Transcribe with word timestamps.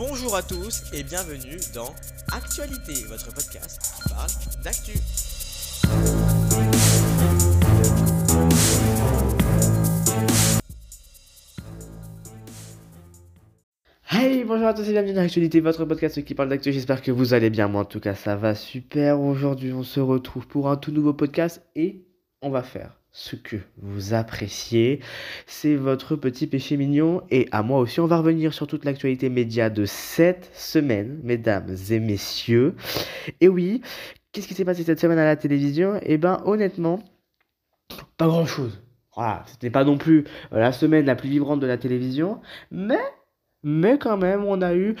Bonjour 0.00 0.34
à 0.34 0.42
tous 0.42 0.84
et 0.94 1.02
bienvenue 1.02 1.58
dans 1.74 1.94
Actualité, 2.32 3.04
votre 3.04 3.34
podcast 3.34 3.82
qui 3.82 4.08
parle 4.08 4.30
d'actu. 4.64 4.92
Hey, 14.10 14.42
bonjour 14.44 14.68
à 14.68 14.72
tous 14.72 14.88
et 14.88 14.92
bienvenue 14.92 15.12
dans 15.12 15.20
Actualité, 15.20 15.60
votre 15.60 15.84
podcast 15.84 16.24
qui 16.24 16.34
parle 16.34 16.48
d'actu. 16.48 16.72
J'espère 16.72 17.02
que 17.02 17.10
vous 17.10 17.34
allez 17.34 17.50
bien. 17.50 17.68
Moi, 17.68 17.82
en 17.82 17.84
tout 17.84 18.00
cas, 18.00 18.14
ça 18.14 18.36
va 18.36 18.54
super. 18.54 19.20
Aujourd'hui, 19.20 19.74
on 19.74 19.82
se 19.82 20.00
retrouve 20.00 20.46
pour 20.46 20.70
un 20.70 20.78
tout 20.78 20.92
nouveau 20.92 21.12
podcast 21.12 21.62
et 21.76 22.06
on 22.40 22.48
va 22.48 22.62
faire 22.62 22.99
ce 23.12 23.36
que 23.36 23.56
vous 23.78 24.14
appréciez. 24.14 25.00
C'est 25.46 25.74
votre 25.74 26.16
petit 26.16 26.46
péché 26.46 26.76
mignon. 26.76 27.22
Et 27.30 27.48
à 27.52 27.62
moi 27.62 27.80
aussi, 27.80 28.00
on 28.00 28.06
va 28.06 28.18
revenir 28.18 28.54
sur 28.54 28.66
toute 28.66 28.84
l'actualité 28.84 29.28
média 29.28 29.70
de 29.70 29.84
cette 29.84 30.50
semaine, 30.54 31.20
mesdames 31.22 31.74
et 31.90 32.00
messieurs. 32.00 32.74
Et 33.40 33.48
oui, 33.48 33.82
qu'est-ce 34.32 34.48
qui 34.48 34.54
s'est 34.54 34.64
passé 34.64 34.84
cette 34.84 35.00
semaine 35.00 35.18
à 35.18 35.24
la 35.24 35.36
télévision? 35.36 35.98
Eh 36.02 36.18
ben, 36.18 36.42
honnêtement, 36.44 37.00
pas 38.16 38.26
grand-chose. 38.26 38.82
Voilà, 39.16 39.44
ce 39.46 39.66
n'est 39.66 39.70
pas 39.70 39.84
non 39.84 39.98
plus 39.98 40.24
la 40.52 40.72
semaine 40.72 41.04
la 41.04 41.16
plus 41.16 41.28
vibrante 41.28 41.60
de 41.60 41.66
la 41.66 41.78
télévision, 41.78 42.40
mais 42.70 43.00
mais 43.62 43.98
quand 43.98 44.16
même, 44.16 44.44
on 44.44 44.62
a 44.62 44.74
eu 44.74 44.96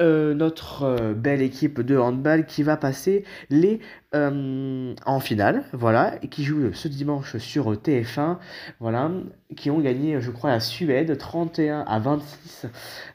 euh, 0.00 0.32
notre 0.32 0.84
euh, 0.84 1.12
belle 1.12 1.42
équipe 1.42 1.80
de 1.80 1.96
handball 1.96 2.46
qui 2.46 2.62
va 2.62 2.76
passer 2.76 3.24
les 3.50 3.80
euh, 4.14 4.94
en 5.04 5.18
finale, 5.18 5.64
voilà, 5.72 6.14
et 6.22 6.28
qui 6.28 6.44
joue 6.44 6.72
ce 6.72 6.86
dimanche 6.86 7.36
sur 7.38 7.72
TF1, 7.72 8.38
voilà, 8.78 9.10
qui 9.56 9.70
ont 9.70 9.80
gagné, 9.80 10.20
je 10.20 10.30
crois, 10.30 10.50
la 10.50 10.60
Suède 10.60 11.18
31 11.18 11.80
à 11.80 11.98
26. 11.98 12.66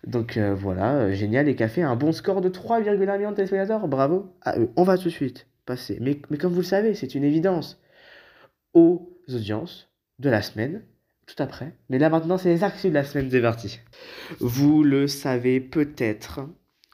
Donc 0.06 0.38
voilà, 0.38 1.14
génial, 1.14 1.48
et 1.48 1.56
qui 1.56 1.64
a 1.64 1.70
fait 1.70 1.84
un 1.84 1.96
bon 1.96 2.12
score 2.12 2.42
de 2.42 2.50
3,1 2.50 2.98
millions 2.98 3.32
de 3.32 3.36
téléspectateurs. 3.36 3.88
Bravo 3.88 4.36
à 4.42 4.60
eux. 4.60 4.70
On 4.76 4.84
va 4.84 4.98
tout 4.98 5.06
de 5.06 5.10
suite 5.10 5.48
passer, 5.66 5.98
mais, 6.02 6.22
mais 6.30 6.38
comme 6.38 6.52
vous 6.52 6.62
le 6.62 6.66
savez, 6.66 6.96
c'est 6.96 7.16
une 7.16 7.24
évidence, 7.24 7.82
aux 8.74 9.10
audiences 9.30 9.90
de 10.20 10.30
la 10.30 10.42
semaine 10.42 10.84
tout 11.26 11.42
après. 11.42 11.74
Mais 11.90 12.00
là 12.00 12.10
maintenant, 12.10 12.38
c'est 12.38 12.50
les 12.50 12.66
actus 12.66 12.92
de 12.92 12.96
la 12.96 13.06
semaine, 13.06 13.30
c'est 13.32 13.42
parti. 13.42 13.80
Vous 14.40 14.84
le 14.84 15.08
savez 15.08 15.62
peut-être 15.62 16.42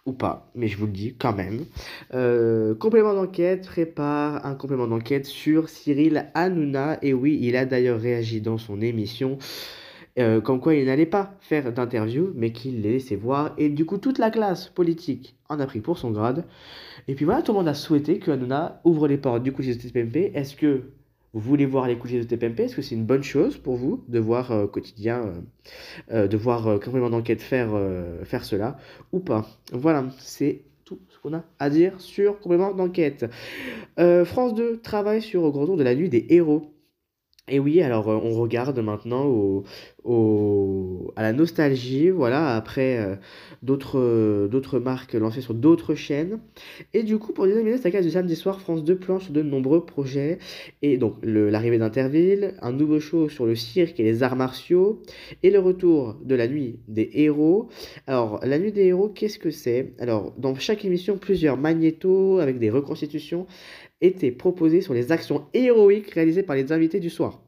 ou 0.10 0.14
pas, 0.14 0.50
mais 0.56 0.68
je 0.68 0.78
vous 0.78 0.86
le 0.86 0.92
dis 0.92 1.16
quand 1.18 1.34
même. 1.34 1.66
Euh, 2.14 2.76
complément 2.76 3.14
d'enquête 3.14 3.68
prépare 3.68 4.46
un 4.46 4.56
complément 4.56 4.88
d'enquête 4.88 5.26
sur 5.26 5.70
Cyril 5.70 6.30
Hanouna. 6.34 6.98
Et 7.02 7.14
oui, 7.14 7.40
il 7.42 7.56
a 7.56 7.66
d'ailleurs 7.66 8.00
réagi 8.00 8.42
dans 8.42 8.58
son 8.58 8.82
émission. 8.82 9.38
Euh, 10.18 10.42
comme 10.42 10.60
quoi 10.60 10.76
il 10.76 10.86
n'allait 10.86 11.06
pas 11.06 11.38
faire 11.40 11.72
d'interview, 11.72 12.34
mais 12.36 12.52
qu'il 12.52 12.82
les 12.82 12.94
laissait 12.94 13.16
voir. 13.16 13.54
Et 13.58 13.70
du 13.70 13.86
coup, 13.86 13.98
toute 13.98 14.18
la 14.18 14.32
classe 14.32 14.68
politique 14.68 15.36
en 15.48 15.60
a 15.60 15.66
pris 15.66 15.80
pour 15.80 15.98
son 15.98 16.12
grade. 16.12 16.46
Et 17.08 17.16
puis 17.16 17.26
voilà, 17.26 17.42
tout 17.42 17.54
le 17.54 17.60
monde 17.60 17.68
a 17.68 17.74
souhaité 17.74 18.20
que 18.20 18.32
Hanouna 18.32 18.82
ouvre 18.84 19.08
les 19.08 19.18
portes 19.18 19.44
du 19.44 19.54
coup 19.54 19.62
chez 19.62 19.78
TPMP. 19.78 20.32
Est-ce 20.34 20.56
que 20.56 20.92
vous 21.34 21.42
voulez 21.42 21.66
voir 21.66 21.88
les 21.88 21.98
coulisses 21.98 22.26
de 22.26 22.36
TPMP 22.36 22.62
Est-ce 22.62 22.76
que 22.76 22.82
c'est 22.82 22.96
une 22.96 23.06
bonne 23.06 23.24
chose 23.24 23.58
pour 23.58 23.76
vous 23.76 24.04
de 24.08 24.20
voir 24.20 24.52
euh, 24.52 24.68
quotidien, 24.68 25.22
euh, 25.22 25.42
euh, 26.12 26.28
de 26.28 26.38
voir 26.38 26.80
complément 26.80 27.10
d'enquête 27.10 27.42
faire, 27.42 27.70
faire 28.24 28.44
cela 28.44 28.78
ou 29.12 29.20
pas? 29.20 29.48
Voilà, 29.72 30.06
c'est 30.18 30.64
tout 30.86 31.00
ce 31.10 31.20
qu'on 31.20 31.34
a 31.36 31.44
à 31.60 31.70
dire 31.70 32.00
sur 32.02 32.40
complément 32.40 32.74
d'enquête. 32.74 33.26
France 34.26 34.56
2 34.56 34.80
travaille 34.82 35.22
sur 35.22 35.44
au 35.44 35.52
grand 35.52 35.66
tour 35.66 35.78
de 35.78 35.84
la 35.84 35.94
nuit 35.94 36.10
des 36.10 36.26
héros. 36.30 36.74
Et 37.50 37.60
oui, 37.60 37.82
alors 37.82 38.08
on 38.08 38.34
regarde 38.34 38.80
maintenant 38.80 39.64
à 41.16 41.22
la 41.22 41.34
nostalgie, 41.34 42.10
voilà, 42.10 42.56
après 42.56 42.98
euh, 42.98 43.16
d'autres, 43.62 44.00
euh, 44.00 44.48
d'autres 44.48 44.80
marques 44.80 45.14
lancées 45.14 45.42
sur 45.42 45.54
d'autres 45.54 45.94
chaînes. 45.94 46.40
Et 46.94 47.04
du 47.04 47.18
coup, 47.18 47.34
pour 47.34 47.46
déterminer 47.46 47.78
cette 47.78 47.92
case 47.92 48.06
du 48.06 48.12
samedi 48.12 48.36
soir, 48.36 48.62
France 48.62 48.84
2 48.84 48.96
planche 48.96 49.24
sur 49.26 49.34
de 49.34 49.42
nombreux 49.42 49.86
projets. 49.86 50.40
Et 50.82 50.98
donc, 50.98 51.16
l'arrivée 51.24 51.78
d'Interville, 51.78 52.56
un 52.62 52.72
nouveau 52.72 53.00
show 53.00 53.30
sur 53.30 53.46
le 53.46 53.56
cirque 53.56 54.00
et 54.00 54.04
les 54.04 54.24
arts 54.24 54.36
martiaux, 54.36 55.02
et 55.44 55.52
le 55.52 55.60
retour 55.60 56.16
de 56.24 56.36
la 56.36 56.48
nuit 56.48 56.80
des 56.88 57.10
héros. 57.14 57.70
Alors, 58.08 58.40
la 58.44 58.58
nuit 58.58 58.72
des 58.72 58.86
héros, 58.86 59.10
qu'est-ce 59.10 59.40
que 59.40 59.52
c'est? 59.52 59.94
Alors, 60.00 60.34
dans 60.38 60.56
chaque 60.56 60.86
émission, 60.86 61.18
plusieurs 61.18 61.58
magnétos 61.58 62.40
avec 62.40 62.58
des 62.58 62.70
reconstitutions 62.70 63.46
étaient 64.02 64.32
proposés 64.32 64.82
sur 64.82 64.94
les 64.94 65.12
actions 65.12 65.46
héroïques 65.54 66.12
réalisées 66.12 66.44
par 66.44 66.56
les 66.56 66.72
invités 66.72 67.00
du 67.00 67.10
soir. 67.10 67.42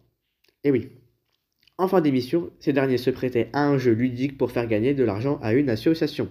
Et 0.64 0.72
oui, 0.72 0.90
en 1.78 1.88
fin 1.88 2.02
d'émission, 2.02 2.52
ces 2.60 2.74
derniers 2.74 2.98
se 2.98 3.10
prêtaient 3.10 3.50
à 3.54 3.66
un 3.66 3.78
jeu 3.78 3.94
ludique 3.94 4.38
pour 4.38 4.52
faire 4.52 4.68
gagner 4.68 4.94
de 4.94 5.04
l'argent 5.04 5.40
à 5.42 5.54
une 5.54 5.70
association. 5.70 6.30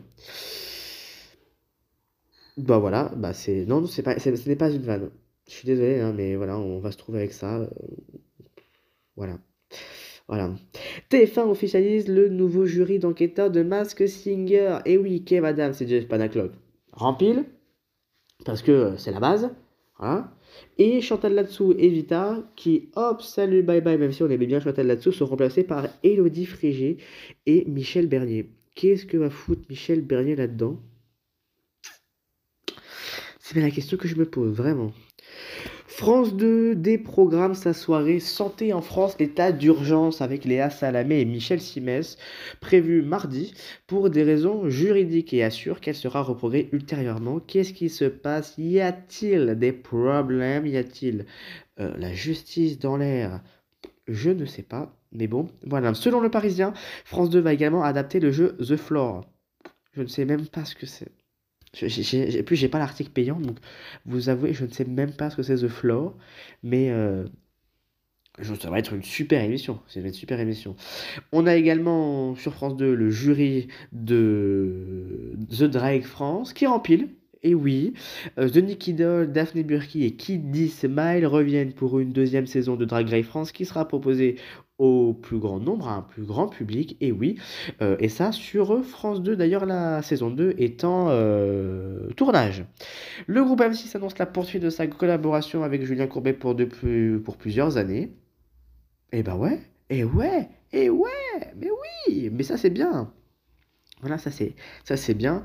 Bah 2.57 2.79
voilà, 2.79 3.11
bah 3.17 3.33
c'est 3.33 3.65
non, 3.67 3.87
c'est 3.87 4.03
pas, 4.03 4.19
ce 4.19 4.49
n'est 4.49 4.57
pas 4.57 4.71
une 4.71 4.83
vanne. 4.83 5.11
Je 5.49 5.53
suis 5.53 5.67
désolé, 5.67 5.99
hein, 5.99 6.13
mais 6.17 6.37
voilà, 6.37 6.59
on 6.59 6.79
va 6.79 6.93
se 6.93 6.99
trouver 6.99 7.19
avec 7.19 7.33
ça. 7.33 7.59
Euh, 7.59 7.67
voilà. 9.17 9.39
Voilà. 10.29 10.53
TF1 11.11 11.49
officialise 11.49 12.07
le 12.07 12.29
nouveau 12.29 12.65
jury 12.65 13.01
d'enquêteurs 13.01 13.51
de 13.51 13.65
Mask 13.65 14.07
Singer. 14.07 14.79
Et 14.85 14.97
oui, 14.97 15.25
Kev 15.25 15.45
Adams 15.45 15.75
et 15.81 15.87
Jeff 15.89 16.07
Panaclock. 16.07 16.53
Rempile, 16.93 17.45
parce 18.45 18.63
que 18.63 18.95
c'est 18.97 19.11
la 19.11 19.19
base. 19.19 19.51
Voilà. 20.01 20.35
Et 20.79 21.01
Chantal 21.03 21.35
Latsou 21.35 21.75
et 21.79 21.89
Vita, 21.89 22.43
qui, 22.57 22.89
hop, 22.97 23.21
salut, 23.21 23.63
bye 23.63 23.83
bye, 23.83 23.99
même 23.99 24.13
si 24.13 24.23
on 24.23 24.31
aimait 24.31 24.47
bien 24.47 24.59
Chantal 24.59 24.87
Latsou, 24.87 25.13
sont 25.13 25.27
remplacés 25.27 25.63
par 25.63 25.89
Elodie 26.03 26.47
Frégé 26.47 26.97
et 27.47 27.65
Michel 27.67 28.09
Bernier. 28.09 28.51
Qu'est-ce 28.75 29.05
que 29.05 29.19
va 29.19 29.31
foutre 29.31 29.63
Michel 29.69 30.01
Bernier 30.01 30.37
là-dedans? 30.37 30.81
C'est 33.39 33.55
bien 33.55 33.63
la 33.63 33.71
question 33.71 33.97
que 33.97 34.09
je 34.09 34.17
me 34.17 34.25
pose, 34.25 34.55
vraiment. 34.55 34.93
France 36.01 36.35
2 36.35 36.77
déprogramme 36.77 37.55
sa 37.55 37.75
soirée 37.75 38.21
Santé 38.21 38.73
en 38.73 38.81
France, 38.81 39.19
l'état 39.19 39.53
d'urgence 39.53 40.23
avec 40.23 40.47
Léa 40.47 40.71
Salamé 40.71 41.21
et 41.21 41.27
Michel 41.27 41.61
Simès, 41.61 42.17
prévu 42.59 43.03
mardi 43.03 43.53
pour 43.87 44.09
des 44.09 44.23
raisons 44.23 44.71
juridiques 44.71 45.35
et 45.35 45.45
assure 45.45 45.79
qu'elle 45.79 45.95
sera 45.95 46.23
reprogrammée 46.23 46.71
ultérieurement. 46.73 47.39
Qu'est-ce 47.39 47.75
qui 47.75 47.91
se 47.91 48.07
passe? 48.07 48.55
Y 48.57 48.81
a-t-il 48.81 49.59
des 49.59 49.73
problèmes? 49.73 50.67
Y 50.67 50.79
a-t-il 50.79 51.27
euh, 51.81 51.95
la 51.99 52.15
justice 52.15 52.79
dans 52.79 52.97
l'air? 52.97 53.43
Je 54.09 54.31
ne 54.31 54.47
sais 54.47 54.63
pas. 54.63 54.97
Mais 55.13 55.27
bon, 55.27 55.49
voilà. 55.67 55.93
Selon 55.93 56.21
le 56.21 56.31
Parisien, 56.31 56.73
France 57.05 57.29
2 57.29 57.41
va 57.41 57.53
également 57.53 57.85
adapter 57.85 58.21
le 58.21 58.33
jeu 58.33 58.57
The 58.57 58.77
Floor. 58.77 59.27
Je 59.93 60.01
ne 60.01 60.09
sais 60.09 60.25
même 60.25 60.47
pas 60.47 60.65
ce 60.65 60.75
que 60.75 60.87
c'est. 60.87 61.13
J'ai, 61.73 62.43
plus, 62.43 62.57
j'ai 62.57 62.69
pas 62.69 62.79
l'article 62.79 63.11
payant, 63.11 63.39
donc 63.39 63.59
vous 64.05 64.29
avouez, 64.29 64.53
je 64.53 64.65
ne 64.65 64.71
sais 64.71 64.85
même 64.85 65.13
pas 65.13 65.31
ce 65.31 65.37
que 65.37 65.43
c'est 65.43 65.57
The 65.57 65.69
Floor, 65.69 66.17
mais 66.65 66.91
euh, 66.91 67.27
ça 68.43 68.71
va 68.71 68.79
être 68.79 68.93
une 68.93 69.03
super 69.03 69.43
émission. 69.43 69.81
C'est 69.87 70.01
une 70.01 70.13
super 70.13 70.41
émission. 70.41 70.77
On 71.33 71.47
a 71.47 71.57
également 71.57 72.35
sur 72.37 72.55
France 72.55 72.77
2 72.77 72.95
le 72.95 73.11
jury 73.11 73.69
de 73.93 75.37
The 75.51 75.65
Drag 75.65 76.03
France 76.03 76.53
qui 76.53 76.67
rempile. 76.67 77.09
Et 77.43 77.55
oui, 77.55 77.95
euh, 78.39 78.51
The 78.51 78.59
Nicky 78.59 78.93
Doll, 78.93 79.33
Daphne 79.33 79.63
Burki 79.63 80.05
et 80.05 80.15
Kid 80.15 80.55
Smile 80.69 81.27
reviennent 81.27 81.73
pour 81.73 81.99
une 81.99 82.13
deuxième 82.13 82.47
saison 82.47 82.77
de 82.77 82.85
Drag 82.85 83.09
Race 83.09 83.25
France 83.25 83.51
qui 83.53 83.65
sera 83.65 83.89
proposée 83.89 84.37
au 84.77 85.15
plus 85.15 85.39
grand 85.39 85.59
nombre, 85.59 85.89
à 85.89 85.97
un 85.97 86.03
plus 86.03 86.25
grand 86.25 86.49
public, 86.49 86.97
et 87.01 87.13
oui, 87.13 87.39
euh, 87.81 87.97
et 87.99 88.09
ça 88.09 88.33
sur 88.33 88.85
France 88.85 89.23
2, 89.23 89.37
d'ailleurs 89.37 89.67
la 89.67 90.03
saison 90.03 90.31
2 90.31 90.55
étant 90.59 91.09
euh, 91.11 92.09
tournage. 92.17 92.65
Le 93.27 93.45
groupe 93.45 93.61
M6 93.61 93.95
annonce 93.97 94.19
la 94.19 94.27
poursuite 94.27 94.63
de 94.63 94.71
sa 94.71 94.87
collaboration 94.87 95.63
avec 95.63 95.85
Julien 95.85 96.07
Courbet 96.07 96.33
pour, 96.35 96.57
plusieurs 97.39 97.77
années. 97.77 98.13
Et 99.13 99.19
eh 99.19 99.23
bah 99.23 99.33
ben 99.35 99.39
ouais, 99.39 99.61
et 99.91 100.05
ouais, 100.05 100.49
et 100.73 100.89
ouais, 100.91 101.11
mais 101.57 101.69
oui, 102.09 102.31
mais 102.33 102.43
ça 102.43 102.57
c'est 102.57 102.71
bien. 102.71 103.13
Voilà, 104.01 104.17
ça 104.17 104.31
c'est 104.31 104.55
ça 104.85 104.97
c'est 104.97 105.15
bien. 105.15 105.43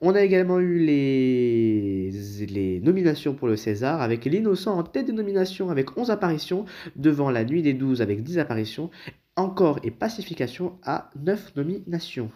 On 0.00 0.14
a 0.14 0.22
également 0.22 0.60
eu 0.60 0.78
les, 0.78 2.80
nominations 2.82 3.34
pour 3.34 3.48
le 3.48 3.56
César 3.56 4.00
avec 4.00 4.24
L'Innocent 4.24 4.78
en 4.78 4.84
tête 4.84 5.08
de 5.08 5.12
nomination 5.12 5.70
avec 5.70 5.96
11 5.96 6.10
apparitions, 6.10 6.64
devant 6.94 7.30
La 7.30 7.44
Nuit 7.44 7.62
des 7.62 7.74
12 7.74 8.02
avec 8.02 8.22
10 8.22 8.38
apparitions, 8.38 8.90
Encore 9.34 9.80
et 9.82 9.90
Pacification 9.90 10.78
à 10.84 11.10
9 11.16 11.56
nominations. 11.56 12.30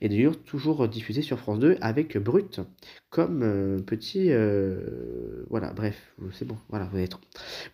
Et 0.00 0.08
d'ailleurs 0.08 0.40
toujours 0.42 0.86
diffusé 0.86 1.22
sur 1.22 1.40
France 1.40 1.58
2 1.58 1.76
avec 1.80 2.16
Brut 2.16 2.60
comme 3.10 3.42
euh, 3.42 3.78
petit 3.78 4.30
euh, 4.30 5.44
voilà, 5.50 5.72
bref, 5.72 6.14
c'est 6.32 6.46
bon. 6.46 6.56
Voilà, 6.68 6.88
vous, 6.92 6.98
êtes, 6.98 7.14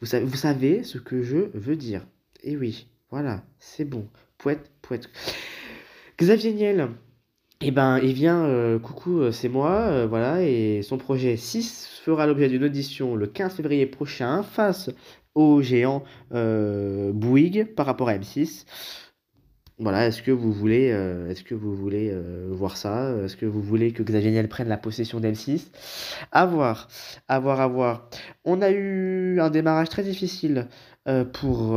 vous 0.01 0.07
savez 0.07 0.25
vous 0.25 0.37
savez 0.37 0.85
ce 0.85 0.97
que 0.97 1.23
je 1.23 1.51
veux 1.53 1.77
dire. 1.77 2.07
Et 2.43 2.57
oui, 2.57 2.89
voilà, 3.11 3.45
c'est 3.59 3.85
bon. 3.85 4.09
Poète, 4.39 4.71
poète. 4.81 5.11
Xavier 6.19 6.55
Niel, 6.55 6.89
eh 7.63 7.71
ben, 7.71 7.99
il 8.03 8.13
vient, 8.13 8.45
euh, 8.45 8.79
coucou, 8.79 9.21
euh, 9.21 9.33
c'est 9.33 9.49
moi, 9.49 9.71
euh, 9.89 10.07
voilà, 10.07 10.43
et 10.43 10.83
son 10.83 10.99
projet 10.99 11.37
6 11.39 12.01
fera 12.05 12.27
l'objet 12.27 12.49
d'une 12.49 12.65
audition 12.65 13.15
le 13.17 13.27
15 13.27 13.55
février 13.55 13.87
prochain 13.87 14.43
face 14.43 14.91
au 15.35 15.63
géant 15.63 16.03
Bouygues 16.31 17.75
par 17.75 17.87
rapport 17.87 18.09
à 18.11 18.15
M6. 18.15 18.67
Voilà, 19.79 20.07
est-ce 20.07 20.23
que 20.23 20.31
vous 20.31 20.53
voulez, 20.53 20.95
voir 22.51 22.77
ça? 22.77 23.15
Est-ce 23.25 23.37
que 23.37 23.47
vous 23.47 23.63
voulez 23.63 23.93
que 23.93 24.03
Xavier 24.03 24.31
Niel 24.31 24.49
prenne 24.49 24.69
la 24.69 24.79
possession 24.79 25.21
d'M6 25.21 25.71
À 26.33 26.47
voir, 26.47 26.89
à 27.29 27.39
voir, 27.39 27.61
à 27.61 27.67
voir. 27.69 28.09
On 28.45 28.63
a 28.63 28.71
eu 28.71 29.39
un 29.41 29.51
démarrage 29.51 29.91
très 29.91 30.03
difficile 30.03 30.69
pour 31.35 31.73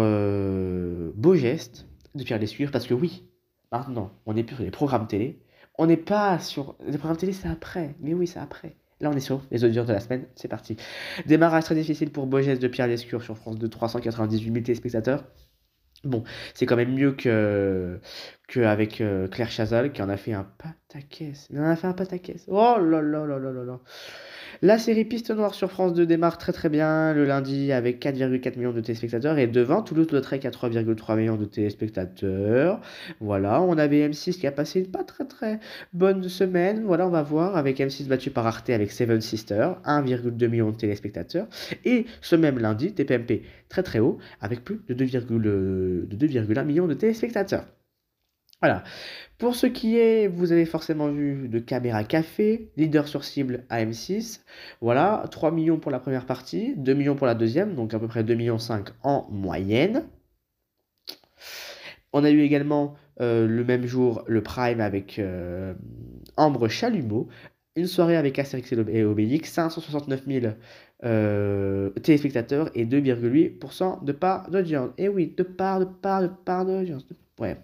Beau 1.16 1.36
Geste 1.36 1.88
de 2.16 2.24
Pierre 2.24 2.40
Lescure, 2.40 2.72
parce 2.72 2.88
que 2.88 2.94
oui, 2.94 3.26
maintenant, 3.72 4.12
on 4.26 4.34
n'est 4.34 4.44
plus 4.44 4.56
sur 4.56 4.64
les 4.64 4.72
programmes 4.72 5.08
télé. 5.08 5.40
On 5.80 5.86
n'est 5.86 5.96
pas 5.96 6.40
sur... 6.40 6.76
Les 6.86 6.98
programmes 6.98 7.16
télé, 7.16 7.32
c'est 7.32 7.48
après. 7.48 7.96
Mais 8.02 8.14
oui, 8.14 8.28
c'est 8.28 8.40
après. 8.40 8.76
Là, 9.00 9.10
on 9.10 9.16
est 9.16 9.22
sur 9.22 9.42
les 9.50 9.64
audiences 9.64 9.88
de 9.88 9.94
la 9.94 10.02
semaine. 10.02 10.26
C'est 10.36 10.50
parti. 10.50 10.76
Démarrage 11.26 11.64
très 11.64 11.74
difficile 11.74 12.12
pour 12.12 12.30
Geste 12.42 12.62
de 12.62 12.68
Pierre 12.68 12.88
Lescure 12.88 13.24
sur 13.24 13.38
France 13.38 13.58
2, 13.58 13.70
398 13.70 14.44
000 14.44 14.64
téléspectateurs. 14.66 15.24
Bon, 16.04 16.26
c'est 16.54 16.66
quand 16.66 16.76
même 16.76 16.94
mieux 16.94 17.14
que 17.14 18.02
qu'avec 18.50 19.00
euh, 19.00 19.28
Claire 19.28 19.52
Chazal 19.52 19.92
qui 19.92 20.02
en 20.02 20.10
a 20.10 20.18
fait 20.18 20.34
un 20.34 20.48
pataquès. 20.58 21.48
On 21.54 21.62
en 21.62 21.70
a 21.70 21.76
fait 21.76 21.88
un 21.88 21.94
pataquès. 21.94 22.46
Oh 22.48 22.76
là 22.80 23.02
là 23.02 23.26
là 23.26 23.40
là 23.40 23.52
là 23.52 23.64
là. 23.64 23.80
La 24.62 24.78
série 24.78 25.06
Piste 25.06 25.30
Noire 25.32 25.54
sur 25.54 25.72
France 25.72 25.94
2 25.94 26.06
démarre 26.06 26.38
très 26.38 26.52
très 26.52 26.68
bien 26.68 27.14
le 27.14 27.24
lundi 27.24 27.72
avec 27.72 28.04
4,4 28.04 28.58
millions 28.58 28.74
de 28.74 28.82
téléspectateurs 28.82 29.38
et 29.38 29.48
devant 29.48 29.84
Toulouse-Lautrec 29.84 30.44
à 30.44 30.50
3,3 30.50 31.16
millions 31.16 31.38
de 31.38 31.46
téléspectateurs. 31.46 32.82
Voilà, 33.22 33.62
on 33.62 33.78
avait 33.78 34.10
M6 34.10 34.40
qui 34.40 34.48
a 34.48 34.52
passé 34.52 34.80
une 34.80 34.92
pas 34.92 35.04
très 35.04 35.26
très 35.26 35.60
bonne 35.94 36.28
semaine. 36.28 36.84
Voilà, 36.84 37.08
on 37.08 37.12
va 37.12 37.22
voir 37.22 37.56
avec 37.56 37.78
M6 37.80 38.08
battu 38.08 38.32
par 38.32 38.48
Arte 38.48 38.72
avec 38.72 38.92
Seven 38.92 39.22
Sisters, 39.22 39.80
1,2 39.86 40.48
millions 40.48 40.72
de 40.72 40.78
téléspectateurs. 40.78 41.48
Et 41.86 42.06
ce 42.22 42.36
même 42.36 42.58
lundi, 42.58 42.94
TPMP 42.94 43.44
très 43.70 43.84
très 43.84 44.00
haut 44.00 44.18
avec 44.42 44.66
plus 44.66 44.82
de 44.90 45.06
2,1 45.06 46.66
millions 46.66 46.88
de 46.88 46.96
téléspectateurs. 46.96 47.66
Voilà. 48.62 48.84
Pour 49.38 49.56
ce 49.56 49.68
qui 49.68 49.98
est, 49.98 50.28
vous 50.28 50.52
avez 50.52 50.66
forcément 50.66 51.08
vu 51.08 51.48
de 51.48 51.60
Caméra 51.60 52.04
Café, 52.04 52.72
leader 52.76 53.08
sur 53.08 53.24
cible 53.24 53.64
am 53.70 53.94
6 53.94 54.44
Voilà, 54.82 55.24
3 55.32 55.52
millions 55.52 55.80
pour 55.80 55.92
la 55.92 56.00
première 56.00 56.26
partie, 56.26 56.76
2 56.76 56.94
millions 56.94 57.16
pour 57.16 57.28
la 57.28 57.36
deuxième, 57.36 57.76
donc 57.76 57.94
à 57.94 58.00
peu 58.00 58.08
près 58.08 58.24
2 58.24 58.36
millions 58.36 58.60
5 58.60 58.90
en 59.04 59.28
moyenne. 59.32 60.04
On 62.12 62.24
a 62.24 62.32
eu 62.32 62.42
également 62.42 62.96
euh, 63.22 63.48
le 63.48 63.64
même 63.64 63.86
jour 63.86 64.24
le 64.28 64.42
Prime 64.44 64.82
avec 64.82 65.20
euh, 65.20 65.74
Ambre 66.38 66.68
Chalumeau, 66.68 67.30
une 67.76 67.88
soirée 67.88 68.18
avec 68.18 68.40
Astérix 68.40 68.74
et 68.74 69.04
Obélix, 69.04 69.52
569 69.52 70.24
000 70.28 70.54
euh, 71.06 71.92
téléspectateurs 71.92 72.70
et 72.76 72.86
2,8% 72.86 74.04
de 74.04 74.12
part 74.12 74.50
d'audience. 74.50 74.92
Et 74.98 75.08
oui, 75.08 75.34
de 75.38 75.44
part, 75.44 75.80
de 75.80 75.86
part, 75.86 76.22
de 76.24 76.28
part 76.28 76.66
d'audience. 76.66 77.06
Ouais. 77.40 77.58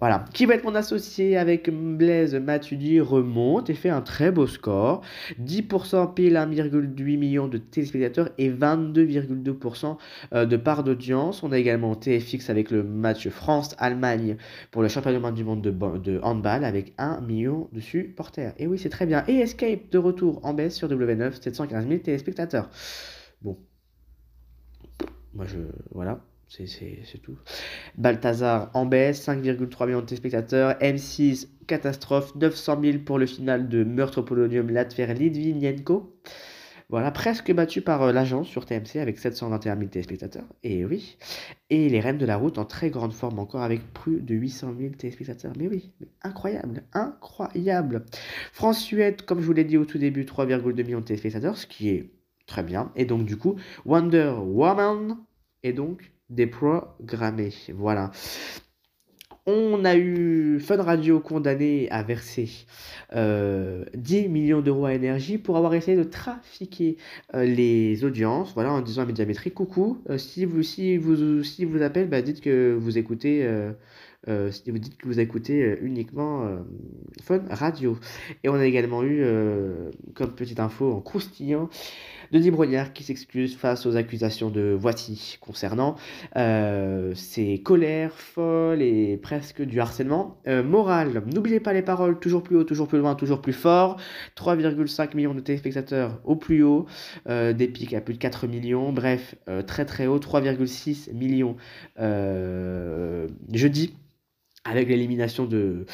Voilà. 0.00 0.24
Qui 0.34 0.44
va 0.44 0.54
être 0.54 0.64
mon 0.64 0.74
associé 0.74 1.36
avec 1.36 1.70
Blaise 1.70 2.34
Matuidi 2.34 3.00
remonte 3.00 3.70
et 3.70 3.74
fait 3.74 3.90
un 3.90 4.00
très 4.00 4.32
beau 4.32 4.48
score. 4.48 5.02
10% 5.40 6.14
pile 6.14 6.34
1,8 6.34 7.16
million 7.16 7.46
de 7.46 7.58
téléspectateurs 7.58 8.28
et 8.36 8.50
22,2% 8.50 9.96
euh, 10.34 10.46
de 10.46 10.56
part 10.56 10.82
d'audience. 10.82 11.44
On 11.44 11.52
a 11.52 11.58
également 11.58 11.94
TFX 11.94 12.50
avec 12.50 12.72
le 12.72 12.82
match 12.82 13.28
France-Allemagne 13.28 14.36
pour 14.72 14.82
le 14.82 14.88
championnat 14.88 15.30
du 15.30 15.44
monde 15.44 15.62
de, 15.62 15.70
de, 15.70 16.20
handball 16.22 16.64
avec 16.64 16.92
1 16.98 17.20
million 17.20 17.68
de 17.72 17.80
supporters. 17.80 18.52
Et 18.58 18.66
oui, 18.66 18.78
c'est 18.78 18.90
très 18.90 19.06
bien. 19.06 19.22
Et 19.28 19.36
Escape 19.36 19.90
de 19.90 19.98
retour 19.98 20.44
en 20.44 20.54
baisse 20.54 20.74
sur 20.74 20.88
W9, 20.88 21.40
715 21.40 21.86
000 21.86 22.00
téléspectateurs. 22.00 22.68
Bon. 23.42 23.56
Moi, 25.34 25.46
je. 25.46 25.58
Voilà. 25.92 26.20
C'est 26.56 27.18
tout. 27.22 27.36
Balthazar 27.96 28.70
en 28.74 28.86
baisse, 28.86 29.26
5,3 29.26 29.86
millions 29.86 30.00
de 30.00 30.06
téléspectateurs. 30.06 30.72
M6, 30.80 31.48
catastrophe, 31.66 32.34
900 32.36 32.80
000 32.82 32.98
pour 32.98 33.18
le 33.18 33.26
final 33.26 33.68
de 33.68 33.82
Meurtre 33.82 34.22
Polonium 34.22 34.70
Latver 34.70 35.12
Litvinenko. 35.14 36.16
Voilà, 36.90 37.10
presque 37.10 37.52
battu 37.52 37.80
par 37.80 38.02
euh, 38.02 38.12
l'agence 38.12 38.46
sur 38.46 38.66
TMC 38.66 38.98
avec 39.00 39.18
721 39.18 39.76
000 39.76 39.88
téléspectateurs. 39.88 40.44
Et 40.62 40.84
oui. 40.84 41.16
Et 41.70 41.88
les 41.88 41.98
Reines 41.98 42.18
de 42.18 42.26
la 42.26 42.36
Route 42.36 42.58
en 42.58 42.64
très 42.64 42.90
grande 42.90 43.12
forme 43.12 43.38
encore 43.38 43.62
avec 43.62 43.92
plus 43.92 44.20
de 44.20 44.34
800 44.34 44.74
000 44.78 44.94
téléspectateurs. 44.94 45.54
Mais 45.58 45.66
oui, 45.66 45.90
incroyable, 46.22 46.84
incroyable. 46.92 48.04
France-Suède, 48.52 49.22
comme 49.22 49.40
je 49.40 49.46
vous 49.46 49.54
l'ai 49.54 49.64
dit 49.64 49.78
au 49.78 49.86
tout 49.86 49.98
début, 49.98 50.24
3,2 50.24 50.84
millions 50.84 51.00
de 51.00 51.04
téléspectateurs, 51.04 51.56
ce 51.56 51.66
qui 51.66 51.88
est 51.88 52.10
très 52.46 52.62
bien. 52.62 52.92
Et 52.94 53.06
donc, 53.06 53.24
du 53.24 53.38
coup, 53.38 53.56
Wonder 53.86 54.34
Woman 54.38 55.16
est 55.62 55.72
donc 55.72 56.13
déprogrammé. 56.30 57.52
Voilà. 57.74 58.10
On 59.46 59.84
a 59.84 59.94
eu 59.94 60.58
Fun 60.58 60.82
Radio 60.82 61.20
condamné 61.20 61.86
à 61.90 62.02
verser 62.02 62.44
10 62.44 63.14
euh, 63.14 63.84
millions 64.30 64.62
d'euros 64.62 64.86
à 64.86 64.94
énergie 64.94 65.36
pour 65.36 65.58
avoir 65.58 65.74
essayé 65.74 65.98
de 65.98 66.02
trafiquer 66.02 66.96
euh, 67.34 67.44
les 67.44 68.06
audiences, 68.06 68.54
voilà, 68.54 68.72
en 68.72 68.80
disant 68.80 69.02
à 69.02 69.04
Médiamétrie, 69.04 69.50
coucou, 69.50 69.98
euh, 70.08 70.16
si 70.16 70.46
vous 70.46 70.62
si 70.62 70.96
vous 70.96 71.42
si 71.42 71.66
vous 71.66 71.78
bah, 71.78 72.22
dites 72.22 72.40
que 72.40 72.74
vous 72.74 72.96
écoutez 72.96 73.46
si 74.50 74.70
vous 74.70 74.78
dites 74.78 74.96
que 74.96 75.06
vous 75.06 75.20
écoutez 75.20 75.76
uniquement 75.82 76.48
Fun 77.22 77.42
Radio. 77.50 77.98
Et 78.44 78.48
on 78.48 78.54
a 78.54 78.64
également 78.64 79.04
eu, 79.04 79.22
comme 80.14 80.34
petite 80.34 80.58
info 80.58 80.90
en 80.90 81.02
croustillant, 81.02 81.68
Denis 82.34 82.50
Brognard 82.50 82.92
qui 82.92 83.04
s'excuse 83.04 83.54
face 83.54 83.86
aux 83.86 83.94
accusations 83.94 84.50
de 84.50 84.76
Voici 84.76 85.38
concernant 85.40 85.94
euh, 86.34 87.14
ses 87.14 87.62
colères 87.62 88.14
folles 88.14 88.82
et 88.82 89.16
presque 89.16 89.62
du 89.62 89.78
harcèlement. 89.78 90.40
Euh, 90.48 90.64
moral, 90.64 91.22
n'oubliez 91.32 91.60
pas 91.60 91.72
les 91.72 91.82
paroles, 91.82 92.18
toujours 92.18 92.42
plus 92.42 92.56
haut, 92.56 92.64
toujours 92.64 92.88
plus 92.88 92.98
loin, 92.98 93.14
toujours 93.14 93.40
plus 93.40 93.52
fort. 93.52 94.00
3,5 94.36 95.14
millions 95.14 95.32
de 95.32 95.38
téléspectateurs 95.38 96.20
au 96.24 96.34
plus 96.34 96.64
haut, 96.64 96.86
euh, 97.28 97.52
des 97.52 97.68
pics 97.68 97.94
à 97.94 98.00
plus 98.00 98.14
de 98.14 98.18
4 98.18 98.48
millions, 98.48 98.92
bref, 98.92 99.36
très 99.68 99.84
très 99.84 100.08
haut, 100.08 100.18
3,6 100.18 101.14
millions 101.14 101.56
jeudi 103.52 103.94
avec 104.64 104.88
l'élimination 104.88 105.46
de 105.46 105.86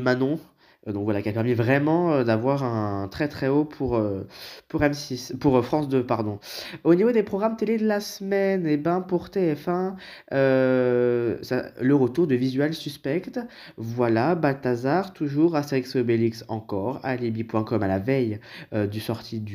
Manon. 0.00 0.40
Euh, 0.86 0.92
donc 0.92 1.04
voilà, 1.04 1.22
qui 1.22 1.28
a 1.28 1.32
permis 1.32 1.54
vraiment 1.54 2.12
euh, 2.12 2.24
d'avoir 2.24 2.64
un 2.64 3.08
très 3.08 3.28
très 3.28 3.48
haut 3.48 3.64
pour, 3.64 3.96
euh, 3.96 4.26
pour 4.68 4.80
M6, 4.82 5.36
pour 5.36 5.64
France 5.64 5.88
2, 5.88 6.04
pardon. 6.04 6.38
Au 6.84 6.94
niveau 6.94 7.12
des 7.12 7.22
programmes 7.22 7.56
télé 7.56 7.78
de 7.78 7.86
la 7.86 8.00
semaine, 8.00 8.66
eh 8.66 8.76
ben 8.76 9.00
pour 9.00 9.28
TF1, 9.28 9.94
le 10.30 11.94
retour 11.94 12.26
de 12.26 12.34
Visual 12.34 12.74
Suspect, 12.74 13.32
voilà, 13.76 14.34
Balthazar, 14.34 15.12
toujours, 15.12 15.56
Astérix 15.56 15.96
Obélix 15.96 16.44
encore, 16.48 17.00
Alibi.com 17.02 17.82
à 17.82 17.88
la 17.88 17.98
veille 17.98 18.40
du 18.90 19.00
sortie 19.00 19.40
de 19.40 19.52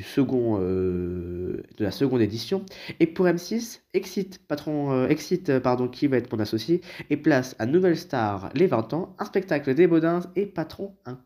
la 1.79 1.91
seconde 1.91 2.21
édition. 2.21 2.63
Et 2.99 3.07
pour 3.07 3.25
M6, 3.25 3.79
Exit, 3.93 4.39
patron, 4.47 5.07
Exit, 5.07 5.59
pardon, 5.59 5.87
qui 5.87 6.07
va 6.07 6.17
être 6.17 6.31
mon 6.31 6.39
associé, 6.39 6.81
et 7.09 7.17
place 7.17 7.55
à 7.59 7.65
Nouvelle 7.65 7.97
Star 7.97 8.49
les 8.53 8.67
20 8.67 8.93
ans, 8.93 9.15
un 9.19 9.25
spectacle 9.25 9.73
des 9.75 9.87
Baudins 9.87 10.21
et 10.35 10.45
patron, 10.45 10.95
un 11.05 11.17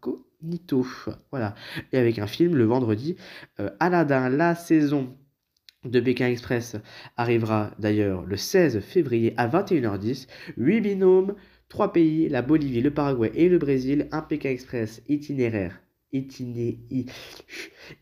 Nito, 0.45 0.85
Voilà. 1.31 1.55
Et 1.91 1.97
avec 1.97 2.19
un 2.19 2.27
film 2.27 2.55
le 2.55 2.65
vendredi, 2.65 3.15
euh, 3.59 3.69
Aladdin, 3.79 4.29
la 4.29 4.55
saison 4.55 5.15
de 5.83 5.99
Pékin 5.99 6.27
Express 6.27 6.77
arrivera 7.17 7.71
d'ailleurs 7.79 8.25
le 8.25 8.37
16 8.37 8.79
février 8.81 9.33
à 9.37 9.47
21h10. 9.47 10.27
8 10.57 10.81
binômes, 10.81 11.35
3 11.69 11.93
pays, 11.93 12.29
la 12.29 12.41
Bolivie, 12.41 12.81
le 12.81 12.91
Paraguay 12.91 13.31
et 13.35 13.49
le 13.49 13.57
Brésil. 13.57 14.07
Un 14.11 14.21
Pékin 14.21 14.49
Express 14.49 15.01
itinéraire. 15.07 15.81
Itiné, 16.11 16.79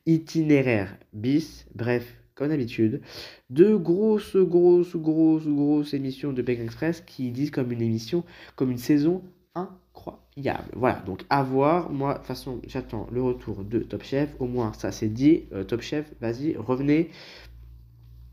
itinéraire 0.05 0.97
bis. 1.13 1.65
Bref, 1.73 2.22
comme 2.35 2.49
d'habitude, 2.49 3.01
deux 3.49 3.77
grosses, 3.77 4.35
grosses, 4.35 4.95
grosses, 4.95 5.47
grosses 5.47 5.93
émissions 5.93 6.33
de 6.33 6.41
Pékin 6.41 6.63
Express 6.63 7.01
qui 7.01 7.31
disent 7.31 7.51
comme 7.51 7.71
une 7.71 7.81
émission, 7.81 8.23
comme 8.55 8.71
une 8.71 8.77
saison 8.77 9.21
incroyable. 9.55 10.69
Voilà, 10.73 10.99
donc 11.05 11.23
à 11.29 11.43
voir. 11.43 11.91
Moi, 11.91 12.13
de 12.13 12.17
toute 12.17 12.27
façon, 12.27 12.61
j'attends 12.67 13.07
le 13.11 13.21
retour 13.21 13.63
de 13.63 13.79
Top 13.79 14.03
Chef. 14.03 14.29
Au 14.39 14.47
moins, 14.47 14.73
ça 14.73 14.91
c'est 14.91 15.09
dit. 15.09 15.43
Euh, 15.51 15.63
Top 15.63 15.81
Chef, 15.81 16.11
vas-y, 16.21 16.55
revenez. 16.55 17.09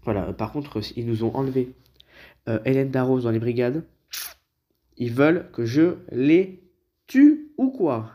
Voilà, 0.04 0.32
par 0.32 0.52
contre, 0.52 0.80
ils 0.96 1.06
nous 1.06 1.24
ont 1.24 1.34
enlevé 1.34 1.74
euh, 2.48 2.58
Hélène 2.64 2.90
Darroze 2.90 3.24
dans 3.24 3.30
les 3.30 3.38
brigades. 3.38 3.84
Ils 4.96 5.12
veulent 5.12 5.50
que 5.52 5.64
je 5.64 5.96
les 6.10 6.62
tue 7.06 7.52
ou 7.58 7.70
quoi? 7.70 8.10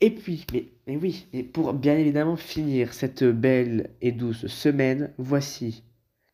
Et 0.00 0.10
puis, 0.10 0.46
mais, 0.52 0.66
mais 0.86 0.96
oui, 0.96 1.26
mais 1.32 1.42
pour 1.42 1.72
bien 1.72 1.96
évidemment 1.96 2.36
finir 2.36 2.92
cette 2.92 3.24
belle 3.24 3.90
et 4.00 4.12
douce 4.12 4.46
semaine, 4.46 5.12
voici 5.18 5.82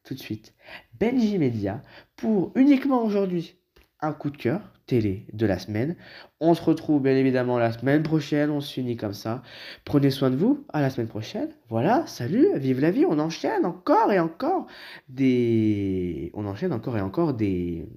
tout 0.05 0.15
de 0.15 0.19
suite 0.19 0.55
Benji 1.01 1.39
Media 1.39 1.81
pour 2.17 2.53
uniquement 2.57 3.03
aujourd'hui 3.03 3.57
un 4.01 4.13
coup 4.13 4.29
de 4.29 4.37
cœur 4.37 4.61
télé 4.87 5.27
de 5.33 5.47
la 5.47 5.59
semaine. 5.59 5.97
On 6.41 6.53
se 6.53 6.63
retrouve 6.63 7.01
bien 7.01 7.17
évidemment 7.17 7.59
la 7.59 7.73
semaine 7.73 8.03
prochaine, 8.03 8.51
on 8.51 8.61
se 8.61 8.79
unit 8.79 8.99
comme 8.99 9.15
ça. 9.15 9.43
Prenez 9.87 10.11
soin 10.11 10.29
de 10.31 10.37
vous, 10.37 10.67
à 10.73 10.83
la 10.83 10.91
semaine 10.91 11.09
prochaine. 11.09 11.49
Voilà, 11.71 12.07
salut, 12.07 12.49
vive 12.57 12.81
la 12.81 12.91
vie, 12.91 13.07
on 13.07 13.19
enchaîne 13.19 13.65
encore 13.65 14.13
et 14.13 14.21
encore 14.21 14.67
des... 15.09 16.31
On 16.35 16.45
enchaîne 16.47 16.73
encore 16.75 16.99
et 16.99 17.01
encore 17.01 17.33
des 17.33 17.89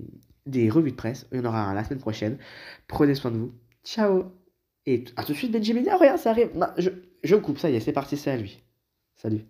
des 0.47 0.69
revues 0.69 0.91
de 0.91 0.95
presse. 0.95 1.27
Il 1.31 1.39
y 1.39 1.41
en 1.41 1.45
aura 1.45 1.61
un 1.61 1.73
la 1.73 1.83
semaine 1.83 1.99
prochaine. 1.99 2.37
Prenez 2.87 3.15
soin 3.15 3.31
de 3.31 3.37
vous. 3.37 3.53
Ciao. 3.83 4.46
Et 4.87 5.03
à 5.17 5.23
tout 5.23 5.33
de 5.33 5.37
suite, 5.37 5.51
Benjamin. 5.51 5.83
Ah, 5.91 5.97
regarde, 5.97 6.17
ça 6.17 6.31
arrive. 6.31 6.49
Je, 6.77 6.89
je 7.21 7.35
coupe, 7.35 7.59
ça 7.59 7.69
y 7.69 7.75
est, 7.75 7.81
c'est 7.81 7.91
parti, 7.91 8.15
c'est 8.15 8.31
à 8.31 8.37
lui. 8.37 8.63
Salut. 9.17 9.45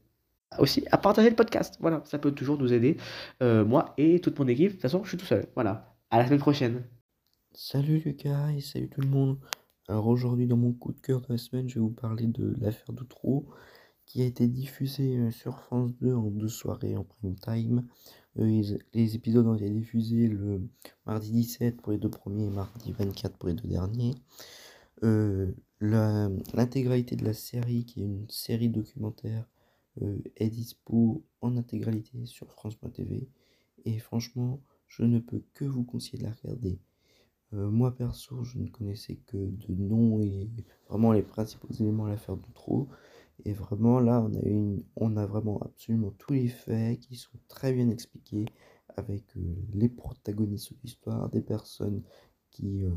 Aussi, 0.58 0.84
à 0.92 0.98
partager 0.98 1.30
le 1.30 1.36
podcast. 1.36 1.78
Voilà, 1.80 2.02
ça 2.06 2.18
peut 2.18 2.32
toujours 2.32 2.58
nous 2.58 2.74
aider. 2.74 2.98
Euh, 3.44 3.64
moi 3.64 3.94
et 3.98 4.20
toute 4.20 4.40
mon 4.40 4.48
équipe. 4.48 4.70
De 4.70 4.72
toute 4.74 4.82
façon, 4.82 5.04
je 5.04 5.10
suis 5.10 5.18
tout 5.18 5.26
seul. 5.26 5.46
Voilà. 5.54 5.96
À 6.10 6.18
la 6.18 6.26
semaine 6.26 6.40
prochaine. 6.40 6.84
Salut 7.54 8.02
Lucas 8.04 8.50
et 8.52 8.62
salut 8.62 8.90
tout 8.90 9.02
le 9.02 9.08
monde. 9.08 9.38
Alors 9.88 10.08
aujourd'hui 10.08 10.48
dans 10.48 10.58
mon 10.58 10.74
coup 10.74 10.92
de 10.92 11.00
cœur 11.00 11.22
de 11.22 11.28
la 11.30 11.38
semaine, 11.38 11.70
je 11.70 11.76
vais 11.76 11.82
vous 11.82 11.90
parler 11.90 12.28
de 12.28 12.56
l'affaire 12.60 12.92
d'Outreau 12.94 13.48
qui 14.06 14.22
a 14.22 14.26
été 14.26 14.48
diffusée 14.48 15.18
euh, 15.18 15.32
sur 15.32 15.60
France 15.60 15.92
2 16.02 16.14
en 16.14 16.32
deux 16.32 16.48
soirées 16.48 16.98
en 16.98 17.04
prime 17.04 17.36
time. 17.36 17.86
Euh, 18.40 18.64
les 18.94 19.16
épisodes 19.16 19.46
ont 19.46 19.56
été 19.56 19.70
diffusés 19.70 20.28
le 20.28 20.62
mardi 21.06 21.32
17 21.32 21.82
pour 21.82 21.92
les 21.92 21.98
deux 21.98 22.10
premiers 22.10 22.46
et 22.46 22.50
mardi 22.50 22.92
24 22.92 23.38
pour 23.38 23.50
les 23.50 23.56
deux 23.56 23.68
derniers. 23.68 24.16
Euh, 25.04 25.52
l'intégralité 25.80 27.16
de 27.16 27.26
la 27.26 27.34
série, 27.34 27.86
qui 27.86 28.02
est 28.02 28.06
une 28.06 28.30
série 28.30 28.70
documentaire, 28.70 29.48
est 30.36 30.50
dispo 30.50 31.24
en 31.42 31.58
intégralité 31.58 32.26
sur 32.28 32.52
France.tv. 32.52 33.28
Et 33.86 34.00
franchement, 34.00 34.62
je 34.88 35.04
ne 35.04 35.20
peux 35.20 35.44
que 35.54 35.66
vous 35.66 35.84
conseiller 35.84 36.20
de 36.20 36.24
la 36.24 36.34
regarder. 36.34 36.80
moi 37.52 37.96
perso, 37.96 38.44
je 38.44 38.60
ne 38.60 38.68
connaissais 38.68 39.16
que 39.28 39.38
de 39.38 39.74
nom 39.74 40.22
et 40.22 40.50
vraiment 40.88 41.14
les 41.14 41.24
principaux 41.24 41.74
éléments 41.80 42.06
à 42.06 42.10
l'affaire 42.10 42.38
d'Outreau. 42.38 42.90
Et 43.46 43.54
vraiment, 43.54 44.00
là, 44.00 44.22
on 44.22 44.34
a, 44.34 44.42
une, 44.44 44.84
on 44.96 45.16
a 45.18 45.26
vraiment 45.26 45.60
absolument 45.62 46.12
tous 46.18 46.34
les 46.34 46.48
faits 46.48 47.00
qui 47.00 47.16
sont 47.16 47.38
très 47.48 47.72
bien 47.74 47.90
expliqués 47.90 48.46
avec 48.96 49.24
euh, 49.38 49.56
les 49.74 49.90
protagonistes 49.90 50.74
de 50.74 50.78
l'histoire, 50.84 51.30
des 51.30 51.42
personnes 51.42 52.02
qui 52.50 52.84
euh, 52.84 52.92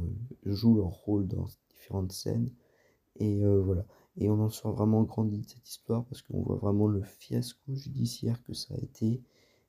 jouent 0.47 0.77
leur 0.77 0.89
rôle 0.89 1.29
dans 1.29 1.47
différentes 1.81 2.13
scènes. 2.13 2.51
Et 3.17 3.45
euh, 3.45 3.61
voilà. 3.61 3.85
Et 4.17 4.29
on 4.31 4.41
en 4.41 4.51
sort 4.51 4.73
vraiment 4.75 5.03
grandi 5.03 5.39
de 5.39 5.49
cette 5.49 5.69
histoire 5.69 6.05
parce 6.07 6.23
qu'on 6.23 6.43
voit 6.43 6.57
vraiment 6.57 6.87
le 6.87 7.03
fiasco 7.03 7.75
judiciaire 7.75 8.43
que 8.45 8.55
ça 8.55 8.75
a 8.75 8.79
été. 8.79 9.23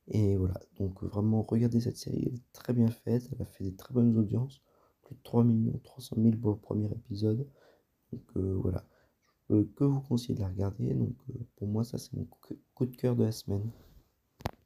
Et 0.08 0.38
voilà. 0.38 0.60
Donc 0.78 1.04
vraiment, 1.04 1.44
regardez 1.44 1.80
cette 1.82 1.98
série, 1.98 2.24
elle 2.28 2.36
est 2.36 2.52
très 2.54 2.74
bien 2.74 2.90
faite. 2.90 3.30
Elle 3.34 3.42
a 3.42 3.46
fait 3.46 3.64
des 3.64 3.76
très 3.76 3.94
bonnes 3.94 4.18
audiences. 4.18 4.62
Plus 5.04 5.16
de 5.16 5.22
3 5.24 5.46
300 5.84 6.16
000 6.20 6.38
pour 6.38 6.52
le 6.52 6.58
premier 6.58 6.92
épisode. 6.92 7.48
Donc 8.12 8.22
voilà 8.36 8.86
que 9.76 9.84
vous 9.84 10.02
conseillez 10.02 10.36
de 10.36 10.42
la 10.42 10.48
regarder. 10.48 10.94
Donc 10.94 11.16
euh, 11.30 11.34
pour 11.56 11.68
moi, 11.68 11.84
ça 11.84 11.98
c'est 11.98 12.14
mon 12.14 12.26
coup 12.74 12.86
de 12.86 12.96
cœur 12.96 13.16
de 13.16 13.24
la 13.24 13.32
semaine. 13.32 13.70